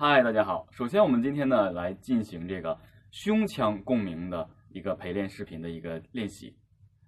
[0.00, 0.64] 嗨，大家好。
[0.70, 2.78] 首先，我们今天呢来进行这个
[3.10, 6.56] 胸腔共鸣的一个陪练视频的一个练习。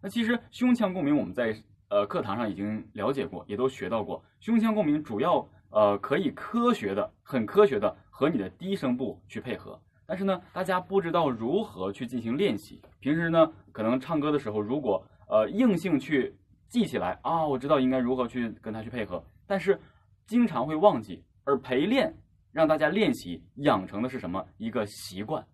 [0.03, 1.55] 那其实胸腔共鸣我们在
[1.89, 4.21] 呃课堂上已经了解过，也都学到过。
[4.41, 9.81] 胸腔共鸣主要呃可以科学的、很科学的和你的低声部去配合。
[10.05, 12.83] 但是呢，大家不知道如何去进行练习。
[12.99, 19.81] 平时呢，可能唱歌的时候，如果呃硬性去记起来啊，我知道应该如何去跟它去配合，但是
[20.27, 21.23] 经常会忘记。
[21.45, 22.13] 而陪练。
[22.53, 25.47] 让大家练习养成的是什么一个习惯，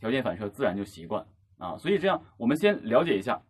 [0.00, 1.26] 条件反射自然就习惯
[1.58, 1.76] 啊。
[1.78, 3.40] 所以这样，我们先了解一下，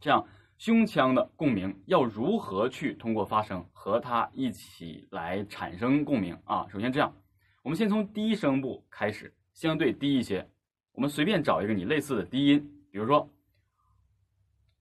[0.00, 6.66] 这样胸腔的共鸣要如何去通过发声和它一起来产生共鸣啊。
[6.68, 7.14] 首先这样，
[7.62, 10.48] 我们先从低声部开始，相对低一些，
[10.92, 12.60] 我们随便找一个你类似的低音，
[12.90, 13.28] 比如说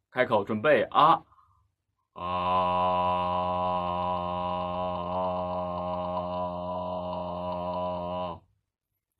[0.09, 1.21] 开口准备啊
[2.13, 3.42] 啊。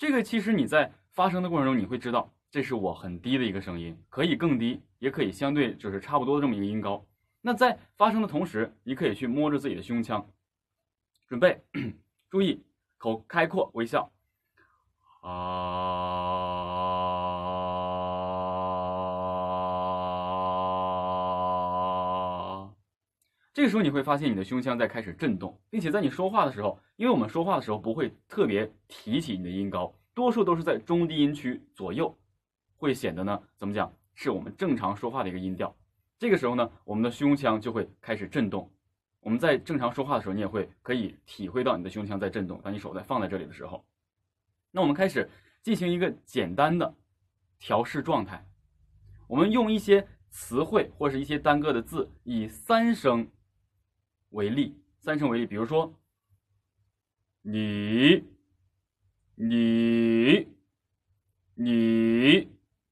[0.03, 7.07] 这个其实你在发声的过程中，你会知道这是我很低的一个声音，可以更低，也可以相对就是差不多的这么一个音高。
[7.39, 10.29] 那在发声的同时，你可以去摸着自己的胸腔，
[11.29, 11.57] 准备，
[12.29, 12.61] 注意
[12.97, 14.11] 口开阔，微笑，
[15.21, 15.92] 啊。
[23.53, 26.79] 这个时候你会发现你的胸腔在开始震动，并且在你说话的时候。
[26.95, 32.15] 因为我们说话的时候不会特别提起你的音高，多数都是在中低音区左右，
[32.77, 35.75] 会显得呢怎么讲是我们正常说话的一个音调。
[36.19, 38.71] 这个时候呢，我们的胸腔就会开始震动。
[39.19, 42.61] 我们在正常说话的时候，你也会可以体会到你的胸腔在震动。
[42.63, 43.83] 当你手在放在这里的时候，
[44.71, 45.29] 那我们开始
[45.61, 46.95] 进行一个简单的
[47.59, 48.45] 调试状态。
[49.27, 53.27] 我们用一些词汇或是一些单个的字，以三声
[54.33, 55.91] 为例，三声为例，比如说。
[57.45, 58.23] 你，
[59.35, 60.47] 你，
[61.55, 62.47] 你，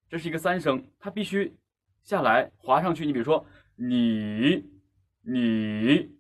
[0.09, 1.56] 这是一个三声，它必须
[2.03, 3.06] 下来滑上去。
[3.06, 3.45] 你比如说，
[3.77, 4.70] 你，
[5.21, 6.11] 你，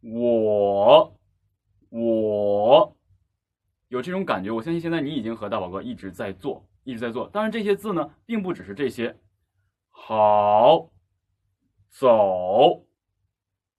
[0.00, 1.16] 我，
[1.90, 2.96] 我，
[3.86, 4.50] 有这种感觉。
[4.50, 7.28] 我相信现在你已经和大宝哥一直在做，一直在做。
[7.28, 9.16] 当然，这些字呢，并不只是这些。
[9.90, 10.90] 好，
[11.88, 12.84] 走，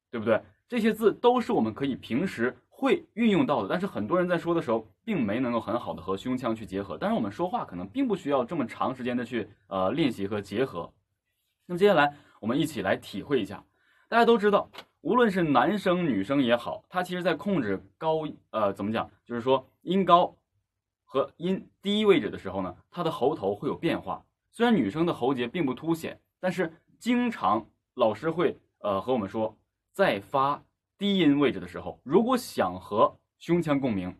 [0.09, 0.41] 对不对？
[0.68, 2.58] 这些字都是我们可以平时。
[2.78, 6.98] 会运用到的，但是很多人在说的时候，并没能够很好的和胸腔去结合。
[6.98, 10.92] 但是，我们说话可能并不需要这么长时间的去呃练习和结合。
[11.66, 13.64] 那么接下来，我们一起来体会一下。
[14.09, 20.36] 大家都知道，无论是男生女生也好，他其实在控制高呃怎么讲，就是说音高
[21.06, 24.22] 和音低位置的时候呢，他的喉头会有变化。
[24.52, 29.58] 虽然女生的喉结并不凸显，但是经常老师会呃和我们说，
[29.95, 30.61] 在发。
[30.97, 34.17] 低音位置的时候，如果想和胸腔共鸣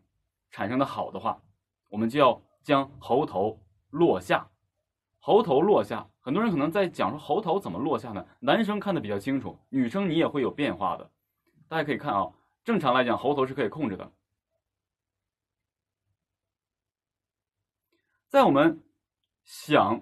[0.52, 1.41] 产生的好的话，
[1.88, 3.58] 我们就要将喉头
[3.91, 4.46] 落下。
[5.19, 8.28] 喉头落下，很多人可能在讲说喉头怎么落下呢？
[8.41, 11.09] 男生看的比较清楚，女生你也会有变化的。
[11.69, 12.30] 大家可以看啊，
[12.66, 14.12] 正常来讲，喉头是可以控制的。
[18.28, 18.84] 在我们
[19.46, 20.02] 想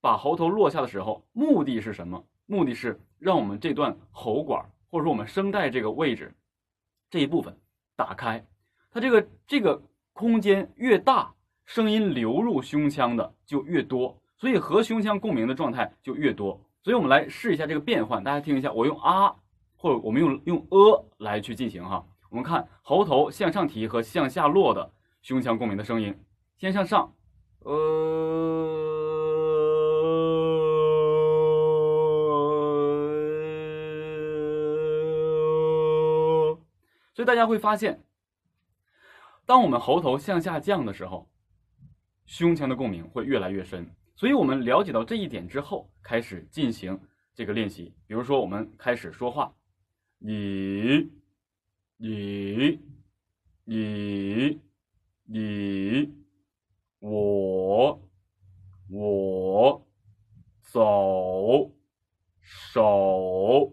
[0.00, 2.24] 把喉头落下的时候，目的是什么？
[2.46, 4.64] 目的是让我们这段喉管。
[4.94, 6.32] 或者说我们声带这个位置
[7.10, 7.52] 这一部分
[7.96, 8.46] 打开，
[8.92, 9.82] 它这个这个
[10.12, 11.34] 空间越大，
[11.64, 16.64] 声音流入胸腔的就越多，所以和胸腔共鸣的状态就越多。
[16.80, 19.34] 所以我们来试一下这个变换，大家听一下，我用啊，
[19.74, 22.06] 或者我们用用呃来去进行哈。
[22.30, 26.16] 我们看喉头向上提和向下落的胸腔共鸣的声音，
[26.56, 27.12] 先向上，
[27.64, 28.93] 呃。
[37.14, 38.04] 所以大家会发现，
[39.46, 41.30] 当我们喉头向下降的时候，
[42.26, 43.88] 胸腔的共鸣会越来越深。
[44.16, 47.00] 所以我们了解到这一点之后，开始进行
[47.32, 47.94] 这个练习。
[48.06, 49.54] 比如说，我们开始说话，
[50.18, 51.08] 你、
[51.98, 52.80] 你、
[53.64, 54.60] 你、
[55.24, 56.14] 你、
[56.98, 58.00] 我、
[58.90, 59.86] 我、
[60.62, 61.70] 走、
[62.40, 63.72] 手，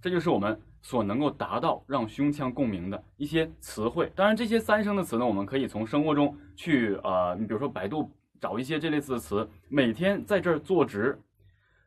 [0.00, 0.60] 这就是我们。
[0.82, 11.16] 所能够达到让胸腔共鸣的一些词汇，当然这些三声的词呢，我们可以从生活中去呃，你比如说百度找一些这类似的词，每天在这儿坐直，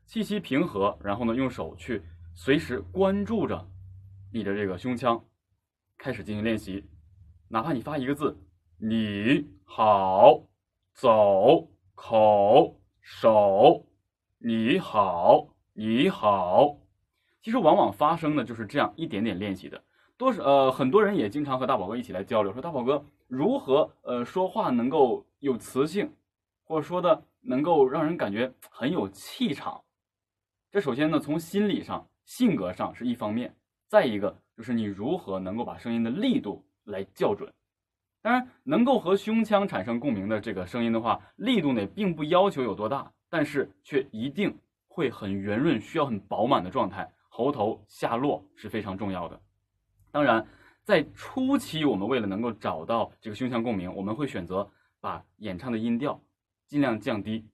[0.06, 2.01] 气息平和，然后呢用手去
[2.33, 3.68] 随时关注着
[4.31, 5.21] 你的这个胸腔，
[5.98, 6.86] 开始进行练习。
[7.50, 8.36] 哪怕你发一个字，
[8.77, 10.41] 你好，
[10.94, 13.86] 走，口，手，
[14.39, 16.85] 你好，你好。
[17.45, 19.80] 其实往往发生的就是这样一点点练习的。
[20.18, 26.12] 多是呃，很多人也经常和大宝哥一起来交流，说大宝哥如何呃说话能够有磁性，
[26.63, 29.80] 或者说的能够让人感觉很有气场。
[30.71, 33.56] 这首先呢，从心理上、性格上是一方面，
[33.88, 37.53] 再一个就是你如何能够把声音的力度来校准。
[38.24, 44.57] 当然，能够和胸腔产生共鸣的这个声音的话，力度呢并不要求有多大，但是却一定
[44.88, 49.38] 会很圆润，需要很饱满的状态，喉头下落是非常重要的。
[50.10, 50.48] 当然，
[50.86, 54.66] 在初期，我们为了能够找到这个胸腔共鸣，我们会选择
[55.02, 56.18] 把演唱的音调
[56.66, 57.46] 尽量降低，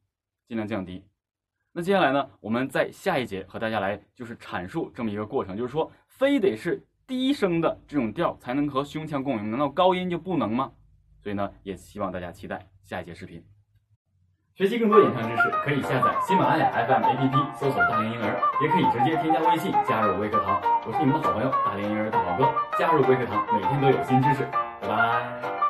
[0.48, 1.04] 尽量降低。
[1.72, 10.72] 那接下来呢，我们在下一节和大家来就是阐述这么一个过程，就是说，非得是低声的这种调才能和胸腔共鸣，难道高音就不能吗？
[11.24, 13.44] 所以呢，也希望大家期待下一节视频。
[14.56, 20.62] 学习更多演唱知识，可以下载喜马拉雅 FM APP，搜索“大连婴儿”，也可以直接添加微信加入微课堂。
[20.86, 24.48] 我是你们的好朋友大连婴儿大宝哥，加入微课堂，每天都有新知识。
[24.82, 25.61] 拜拜。